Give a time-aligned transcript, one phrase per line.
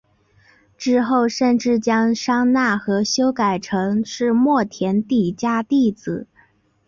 [0.79, 6.25] 之后甚至将商那和修改成是末田底迦弟子。